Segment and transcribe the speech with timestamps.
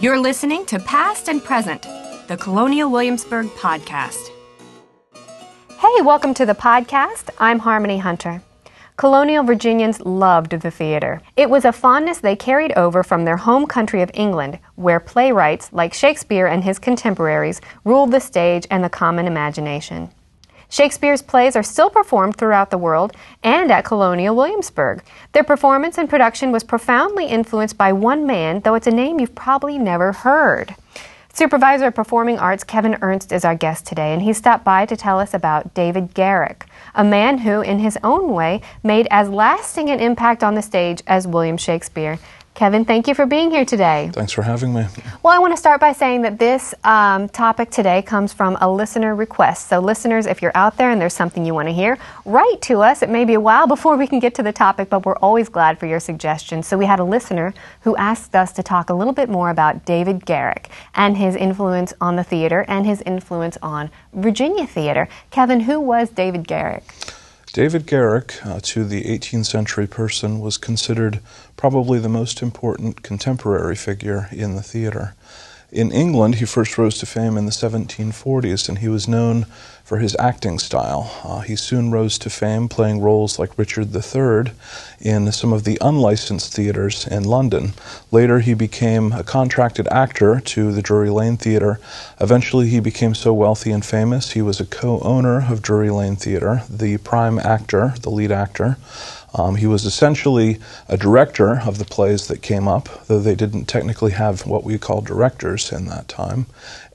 [0.00, 1.82] You're listening to Past and Present,
[2.28, 4.30] the Colonial Williamsburg podcast.
[5.76, 7.30] Hey, welcome to the podcast.
[7.40, 8.40] I'm Harmony Hunter.
[8.96, 11.20] Colonial Virginians loved the theater.
[11.34, 15.72] It was a fondness they carried over from their home country of England, where playwrights
[15.72, 20.12] like Shakespeare and his contemporaries ruled the stage and the common imagination.
[20.70, 25.02] Shakespeare's plays are still performed throughout the world and at Colonial Williamsburg.
[25.32, 29.34] Their performance and production was profoundly influenced by one man, though it's a name you've
[29.34, 30.74] probably never heard.
[31.32, 34.96] Supervisor of Performing Arts Kevin Ernst is our guest today, and he stopped by to
[34.96, 39.88] tell us about David Garrick, a man who, in his own way, made as lasting
[39.88, 42.18] an impact on the stage as William Shakespeare.
[42.58, 44.10] Kevin, thank you for being here today.
[44.12, 44.84] Thanks for having me.
[45.22, 48.68] Well, I want to start by saying that this um, topic today comes from a
[48.68, 49.68] listener request.
[49.68, 52.82] So, listeners, if you're out there and there's something you want to hear, write to
[52.82, 53.00] us.
[53.00, 55.48] It may be a while before we can get to the topic, but we're always
[55.48, 56.66] glad for your suggestions.
[56.66, 59.84] So, we had a listener who asked us to talk a little bit more about
[59.84, 65.08] David Garrick and his influence on the theater and his influence on Virginia theater.
[65.30, 66.82] Kevin, who was David Garrick?
[67.58, 71.18] David Garrick, uh, to the 18th century person, was considered
[71.56, 75.16] probably the most important contemporary figure in the theater.
[75.70, 79.44] In England, he first rose to fame in the 1740s, and he was known
[79.84, 81.10] for his acting style.
[81.22, 84.52] Uh, he soon rose to fame playing roles like Richard III
[84.98, 87.74] in some of the unlicensed theaters in London.
[88.10, 91.78] Later, he became a contracted actor to the Drury Lane Theatre.
[92.18, 96.16] Eventually, he became so wealthy and famous, he was a co owner of Drury Lane
[96.16, 98.78] Theatre, the prime actor, the lead actor.
[99.34, 103.66] Um, he was essentially a director of the plays that came up, though they didn't
[103.66, 106.46] technically have what we call directors in that time.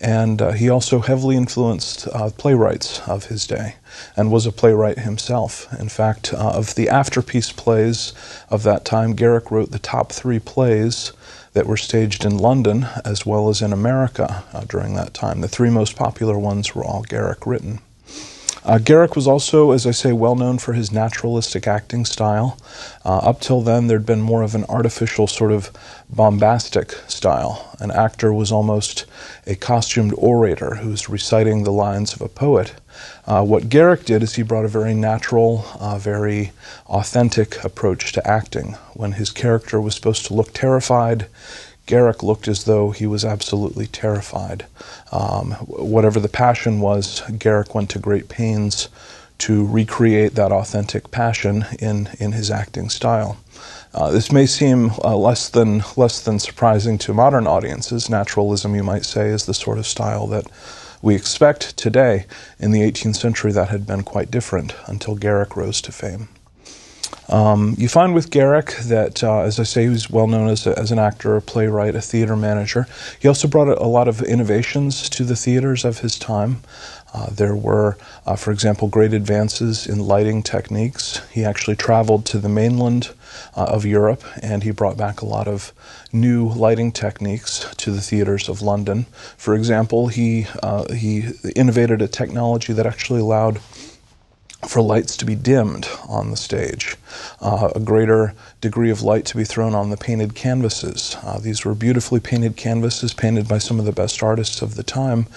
[0.01, 3.75] And uh, he also heavily influenced uh, playwrights of his day
[4.17, 5.71] and was a playwright himself.
[5.79, 8.13] In fact, uh, of the afterpiece plays
[8.49, 11.13] of that time, Garrick wrote the top three plays
[11.53, 15.41] that were staged in London as well as in America uh, during that time.
[15.41, 17.79] The three most popular ones were all Garrick written.
[18.66, 22.57] Uh, Garrick was also, as I say, well known for his naturalistic acting style.
[23.03, 25.69] Uh, up till then, there'd been more of an artificial, sort of
[26.09, 27.75] bombastic style.
[27.79, 29.06] An actor was almost
[29.46, 32.73] a costumed orator who's reciting the lines of a poet.
[33.25, 36.52] Uh, what Garrick did is he brought a very natural, uh, very
[36.88, 38.73] authentic approach to acting.
[38.94, 41.28] When his character was supposed to look terrified,
[41.85, 44.66] Garrick looked as though he was absolutely terrified.
[45.11, 48.88] Um, whatever the passion was, Garrick went to great pains
[49.39, 53.38] to recreate that authentic passion in, in his acting style.
[53.93, 58.09] Uh, this may seem uh, less than less than surprising to modern audiences.
[58.09, 60.47] Naturalism, you might say, is the sort of style that
[61.01, 62.25] we expect today.
[62.59, 66.29] In the 18th century, that had been quite different until Garrick rose to fame.
[67.33, 70.67] Um, you find with Garrick that, uh, as I say, he was well known as,
[70.67, 72.85] a, as an actor, a playwright, a theater manager.
[73.19, 76.61] He also brought a, a lot of innovations to the theaters of his time.
[77.11, 81.22] Uh, there were, uh, for example, great advances in lighting techniques.
[81.31, 83.09] He actually traveled to the mainland
[83.55, 85.73] uh, of Europe and he brought back a lot of
[86.11, 89.07] new lighting techniques to the theaters of London.
[89.38, 93.59] For example, he, uh, he innovated a technology that actually allowed
[94.68, 96.96] for lights to be dimmed on the stage,
[97.41, 101.18] uh, a greater degree of light to be thrown on the painted canvases.
[101.24, 104.84] Uh, these were beautifully painted canvases painted by some of the best artists of the
[104.84, 105.28] time,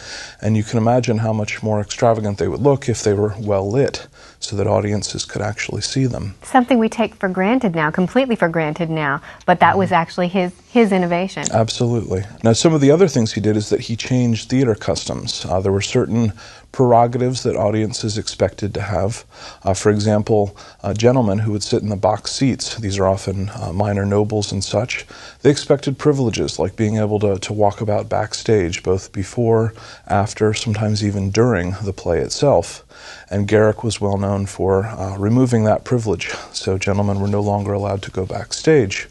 [0.40, 3.68] and you can imagine how much more extravagant they would look if they were well
[3.70, 4.06] lit
[4.38, 6.34] so that audiences could actually see them.
[6.42, 10.52] Something we take for granted now, completely for granted now, but that was actually his,
[10.70, 11.44] his innovation.
[11.52, 12.24] Absolutely.
[12.44, 15.44] Now, some of the other things he did is that he changed theater customs.
[15.44, 16.32] Uh, there were certain
[16.76, 19.24] prerogatives that audiences expected to have.
[19.62, 20.54] Uh, for example,
[20.94, 24.62] gentlemen who would sit in the box seats, these are often uh, minor nobles and
[24.62, 25.06] such,
[25.40, 29.72] they expected privileges like being able to, to walk about backstage, both before,
[30.06, 32.84] after, sometimes even during the play itself.
[33.30, 37.72] And Garrick was well known for uh, removing that privilege, so gentlemen were no longer
[37.72, 39.08] allowed to go backstage.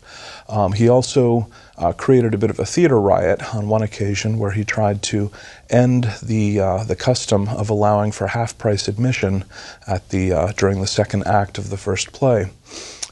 [0.48, 4.52] Um, he also uh, created a bit of a theater riot on one occasion where
[4.52, 5.32] he tried to
[5.70, 9.44] end the uh, the custom of allowing for half price admission
[9.88, 12.50] at the uh, during the second act of the first play.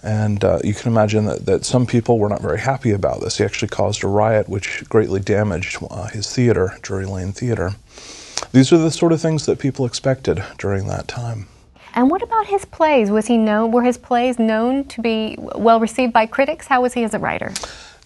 [0.04, 3.38] And uh, you can imagine that, that some people were not very happy about this.
[3.38, 7.76] He actually caused a riot which greatly damaged uh, his theater, Drury Lane Theater.
[8.52, 11.48] These are the sort of things that people expected during that time.
[11.96, 13.12] And what about his plays?
[13.12, 13.72] Was he known?
[13.72, 16.68] Were his plays known to be well received by critics?
[16.68, 17.54] How was he as a writer?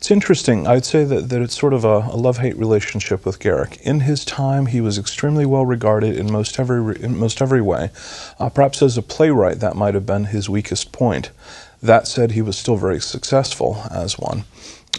[0.07, 0.67] It's interesting.
[0.67, 3.77] I'd say that, that it's sort of a, a love hate relationship with Garrick.
[3.81, 7.89] In his time, he was extremely well regarded in most every, in most every way.
[8.39, 11.31] Uh, perhaps as a playwright, that might have been his weakest point.
[11.83, 14.45] That said, he was still very successful as one.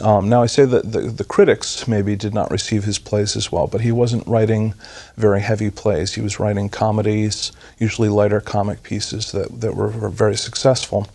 [0.02, 3.50] Um, now, I say that the, the, critics maybe did not receive his plays as
[3.50, 4.74] well, but he wasn't writing
[5.16, 6.16] very heavy plays.
[6.16, 11.08] He was writing comedies, usually lighter comic pieces that, that were, were very successful.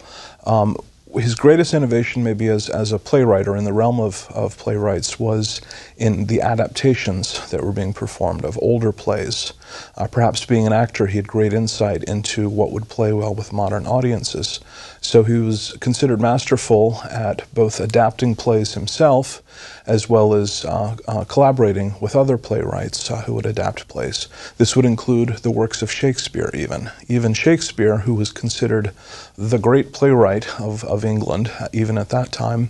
[0.47, 0.77] Um,
[1.15, 5.19] his greatest innovation, maybe as, as a playwright or in the realm of, of playwrights,
[5.19, 5.61] was
[5.97, 9.53] in the adaptations that were being performed of older plays.
[9.95, 13.53] Uh, perhaps being an actor, he had great insight into what would play well with
[13.53, 14.59] modern audiences.
[15.01, 19.41] So he was considered masterful at both adapting plays himself
[19.85, 24.27] as well as uh, uh, collaborating with other playwrights uh, who would adapt plays.
[24.57, 26.89] This would include the works of Shakespeare, even.
[27.07, 28.91] Even Shakespeare, who was considered
[29.37, 32.69] the great playwright of, of England, uh, even at that time,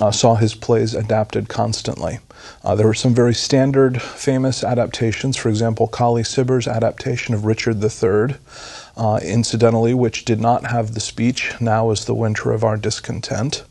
[0.00, 2.18] uh, saw his plays adapted constantly.
[2.62, 5.36] Uh, there were some very standard, famous adaptations.
[5.36, 8.36] For example, Colley Cibber's adaptation of Richard III,
[8.96, 13.64] uh, incidentally, which did not have the speech, Now is the winter of our discontent.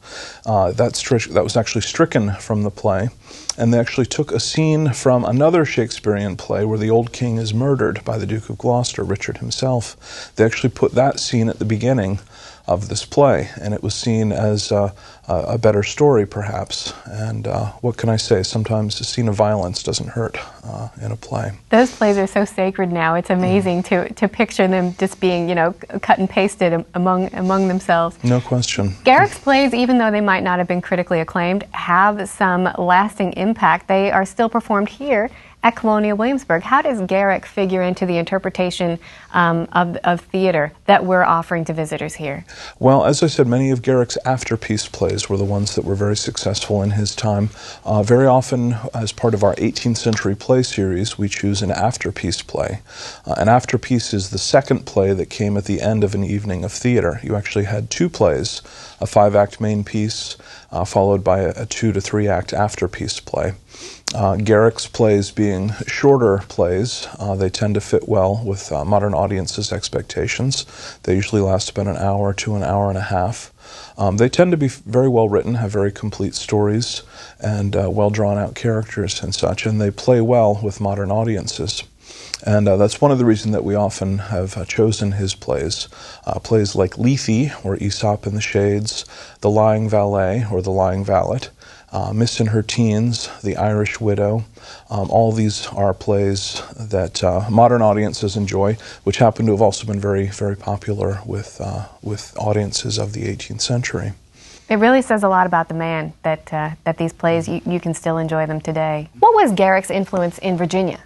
[0.46, 3.10] Uh, that, that was actually stricken from the play.
[3.58, 7.54] And they actually took a scene from another Shakespearean play where the old king is
[7.54, 10.34] murdered by the Duke of Gloucester, Richard himself.
[10.36, 12.20] They actually put that scene at the beginning
[12.68, 14.92] of this play, and it was seen as uh,
[15.28, 16.94] a better story, perhaps.
[17.06, 18.44] And uh, what can I say?
[18.44, 21.52] Sometimes a scene of violence doesn't hurt uh, in a play.
[21.70, 23.16] Those plays are so sacred now.
[23.16, 24.08] It's amazing mm.
[24.08, 28.18] to, to picture them just being, you know, cut and pasted among among themselves.
[28.24, 28.96] No question.
[29.04, 33.88] Garrick's plays, even though they might not have been critically acclaimed, have some lasting impact.
[33.88, 35.30] They are still performed here
[35.66, 36.62] at Colonial Williamsburg.
[36.62, 39.00] How does Garrick figure into the interpretation
[39.34, 42.46] um, of, of theater that we're offering to visitors here?
[42.78, 46.16] Well, as I said, many of Garrick's afterpiece plays were the ones that were very
[46.16, 47.50] successful in his time.
[47.84, 52.46] Uh, very often, as part of our 18th century play series, we choose an afterpiece
[52.46, 52.82] play.
[53.26, 56.64] Uh, an afterpiece is the second play that came at the end of an evening
[56.64, 57.20] of theater.
[57.24, 58.62] You actually had two plays,
[59.02, 60.38] a five act main piece,
[60.72, 63.54] uh, followed by a, a two to three act afterpiece play.
[64.14, 69.14] Uh, Garrick's plays being shorter plays, uh, they tend to fit well with uh, modern
[69.14, 70.66] audiences' expectations.
[71.04, 73.52] They usually last about an hour to an hour and a half.
[73.98, 77.02] Um, they tend to be very well written, have very complete stories,
[77.40, 81.84] and uh, well drawn out characters and such, and they play well with modern audiences.
[82.46, 85.90] And uh, that's one of the reasons that we often have uh, chosen his plays.
[86.28, 89.04] Uh, plays like Lethe, or Aesop in the Shades,
[89.42, 91.48] The Lying Valet, or The Lying Valet,
[91.92, 94.46] uh, Miss in Her Teens, The Irish Widow.
[94.92, 99.88] Um, all these are plays that uh, modern audiences enjoy, which happen to have also
[99.88, 104.14] been very, very popular with, uh, with audiences of the 18th century.
[104.70, 107.94] It really says a lot about the man that, that these plays, you, you can
[107.96, 109.10] still enjoy them today.
[109.20, 111.00] What was Garrick's influence in Virginia?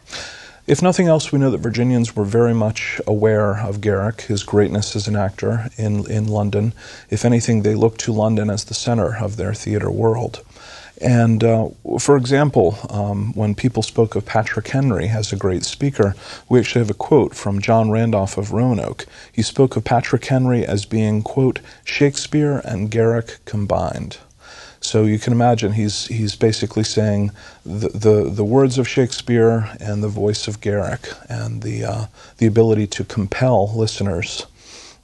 [0.69, 4.95] If nothing else, we know that Virginians were very much aware of Garrick, his greatness
[4.95, 6.73] as an actor in, in London.
[7.09, 10.45] If anything, they looked to London as the center of their theater world.
[11.01, 16.13] And uh, for example, um, when people spoke of Patrick Henry as a great speaker,
[16.49, 19.07] we actually have a quote from John Randolph of Roanoke.
[19.31, 24.19] He spoke of Patrick Henry as being, quote, Shakespeare and Garrick combined.
[24.89, 27.29] So you can imagine he's, he's basically saying
[27.63, 32.05] the, the, the words of Shakespeare and the voice of Garrick and the, uh,
[32.39, 34.47] the ability to compel listeners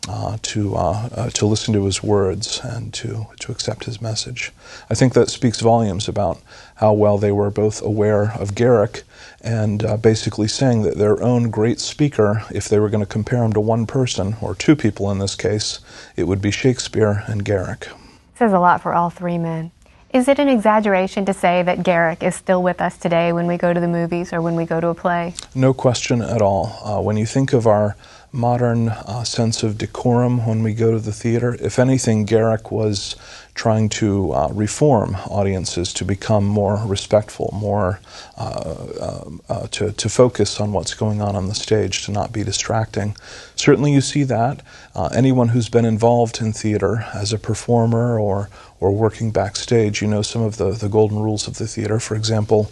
[0.09, 4.51] uh, to, uh, uh, to listen to his words and to, to accept his message.
[4.89, 6.41] I think that speaks volumes about
[6.77, 9.03] how well they were both aware of Garrick
[9.41, 13.43] and uh, basically saying that their own great speaker, if they were going to compare
[13.43, 15.77] him to one person, or two people in this case,
[16.15, 17.87] it would be Shakespeare and Garrick.
[18.33, 19.71] Says a lot for all three men.
[20.15, 23.57] Is it an exaggeration to say that Garrick is still with us today when we
[23.57, 25.33] go to the movies or when we go to a play?
[25.53, 26.79] No question at all.
[26.85, 27.97] Uh, when you think of our
[28.35, 31.57] modern uh, sense of decorum when we go to the theater.
[31.59, 33.15] If anything, Garrick was
[33.55, 38.01] trying to uh, reform audiences to become more respectful, more
[38.37, 42.33] uh, uh, uh, to, to focus on what's going on on the stage, to not
[42.33, 43.15] be distracting.
[43.55, 44.61] Certainly, you see that.
[44.93, 48.49] Uh, anyone who's been involved in theater as a performer or
[48.81, 51.97] or working backstage, you know some of the, the golden rules of the theater.
[51.97, 52.69] For example,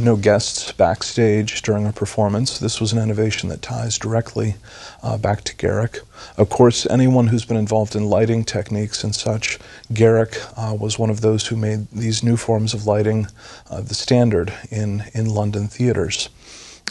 [0.00, 2.58] no guests backstage during a performance.
[2.58, 4.56] This was an innovation that ties directly
[5.04, 6.00] uh, back to Garrick.
[6.36, 9.58] Of course, anyone who's been involved in lighting techniques and such,
[9.92, 13.26] Garrick uh, was one of those who made these new forms of lighting
[13.70, 16.30] uh, the standard in, in London theaters.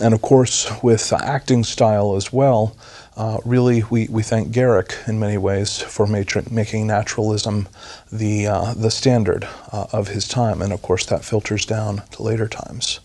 [0.02, 2.76] And of course, with acting style as well,
[3.16, 7.68] uh, really we, we thank Garrick in many ways for making naturalism
[8.12, 10.64] the, uh, the standard uh, of his time.
[10.64, 13.02] And of course, that filters down to later times.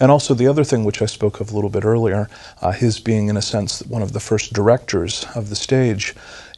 [0.00, 2.28] And also, the other thing which I spoke of a little bit earlier,
[2.60, 6.14] uh, his being, in a sense, one of the first directors of the stage.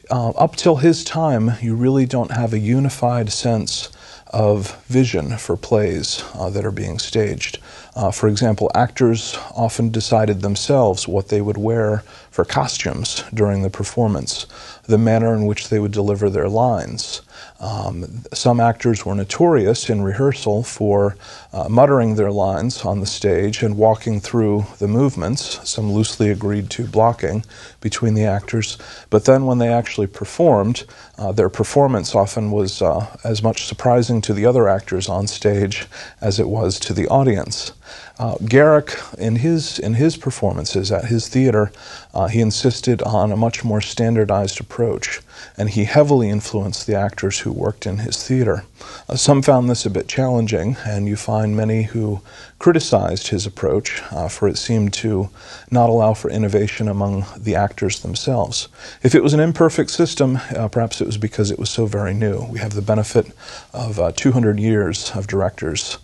[0.09, 3.89] Uh, up till his time, you really don't have a unified sense
[4.35, 7.57] of vision for plays uh, that are being staged.
[7.95, 13.69] Uh, for example, actors often decided themselves what they would wear for costumes during the
[13.69, 14.45] performance,
[14.83, 17.21] the manner in which they would deliver their lines.
[17.59, 21.15] Um, some actors were notorious in rehearsal for
[21.53, 26.69] uh, muttering their lines on the stage and walking through the movements, some loosely agreed
[26.71, 27.43] to blocking
[27.81, 28.77] between the actors.
[29.09, 30.85] But then when they actually performed,
[31.17, 35.87] uh, their performance often was uh, as much surprising to the other actors on stage
[36.19, 37.71] as it was to the audience.
[38.17, 41.71] Uh, Garrick, in his in his performances at his theater,
[42.13, 45.21] uh, he insisted on a much more standardized approach,
[45.57, 48.63] and he heavily influenced the actors who worked in his theater.
[49.09, 52.21] Uh, some found this a bit challenging, and you find many who
[52.57, 55.29] criticized his approach, uh, for it seemed to
[55.69, 58.69] not allow for innovation among the actors themselves.
[59.03, 62.13] If it was an imperfect system, uh, perhaps it was because it was so very
[62.13, 62.45] new.
[62.45, 63.27] We have the benefit
[63.73, 65.97] of uh, 200 years of directors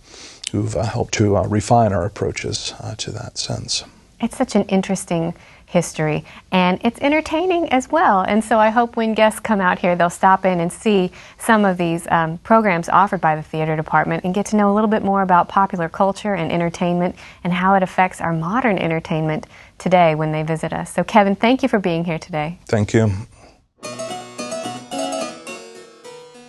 [0.52, 3.84] who've uh, helped to uh, refine our approaches uh, to that sense.
[4.20, 5.34] It's such an interesting
[5.72, 8.20] history and it's entertaining as well.
[8.20, 11.64] And so I hope when guests come out here, they'll stop in and see some
[11.64, 14.90] of these um, programs offered by the theater department and get to know a little
[14.90, 19.46] bit more about popular culture and entertainment and how it affects our modern entertainment
[19.78, 20.92] today when they visit us.
[20.92, 22.58] So, Kevin, thank you for being here today.
[22.66, 23.10] Thank you.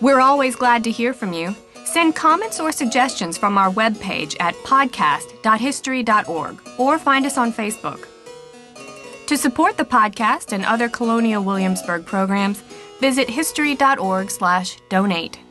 [0.02, 1.56] We're always glad to hear from you.
[1.94, 8.08] Send comments or suggestions from our webpage at podcast.history.org or find us on Facebook.
[9.28, 12.64] To support the podcast and other Colonial Williamsburg programs,
[13.00, 15.43] visit history.org/donate.